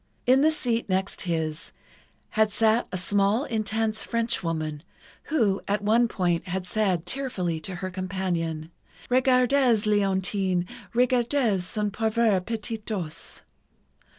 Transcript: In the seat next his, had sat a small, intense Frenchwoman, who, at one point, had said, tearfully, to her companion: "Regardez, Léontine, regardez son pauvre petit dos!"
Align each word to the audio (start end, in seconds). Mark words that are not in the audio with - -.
In 0.25 0.41
the 0.41 0.49
seat 0.49 0.89
next 0.89 1.21
his, 1.29 1.71
had 2.31 2.51
sat 2.51 2.87
a 2.91 2.97
small, 2.97 3.43
intense 3.43 4.03
Frenchwoman, 4.03 4.81
who, 5.25 5.61
at 5.67 5.83
one 5.83 6.07
point, 6.07 6.47
had 6.47 6.65
said, 6.65 7.05
tearfully, 7.05 7.59
to 7.59 7.75
her 7.75 7.91
companion: 7.91 8.71
"Regardez, 9.11 9.85
Léontine, 9.85 10.67
regardez 10.95 11.63
son 11.65 11.91
pauvre 11.91 12.41
petit 12.43 12.77
dos!" 12.77 13.43